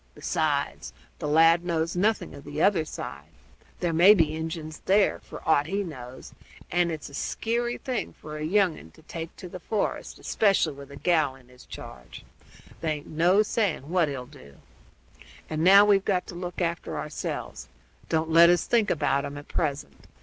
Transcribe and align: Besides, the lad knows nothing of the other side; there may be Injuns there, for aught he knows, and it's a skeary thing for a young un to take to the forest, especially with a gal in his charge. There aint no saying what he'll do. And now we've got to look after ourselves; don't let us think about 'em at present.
Besides, 0.15 0.93
the 1.19 1.27
lad 1.27 1.63
knows 1.63 1.95
nothing 1.95 2.33
of 2.33 2.43
the 2.43 2.59
other 2.59 2.85
side; 2.85 3.29
there 3.81 3.93
may 3.93 4.15
be 4.15 4.35
Injuns 4.35 4.79
there, 4.87 5.19
for 5.19 5.47
aught 5.47 5.67
he 5.67 5.83
knows, 5.83 6.33
and 6.71 6.91
it's 6.91 7.07
a 7.07 7.13
skeary 7.13 7.77
thing 7.79 8.11
for 8.13 8.35
a 8.37 8.43
young 8.43 8.79
un 8.79 8.89
to 8.95 9.03
take 9.03 9.35
to 9.37 9.47
the 9.47 9.59
forest, 9.59 10.17
especially 10.17 10.73
with 10.73 10.89
a 10.89 10.95
gal 10.95 11.35
in 11.35 11.49
his 11.49 11.67
charge. 11.67 12.25
There 12.79 12.93
aint 12.93 13.05
no 13.09 13.43
saying 13.43 13.89
what 13.91 14.07
he'll 14.09 14.25
do. 14.25 14.55
And 15.47 15.63
now 15.63 15.85
we've 15.85 16.03
got 16.03 16.25
to 16.29 16.33
look 16.33 16.61
after 16.61 16.97
ourselves; 16.97 17.67
don't 18.09 18.31
let 18.31 18.49
us 18.49 18.65
think 18.65 18.89
about 18.89 19.23
'em 19.23 19.37
at 19.37 19.49
present. 19.49 20.07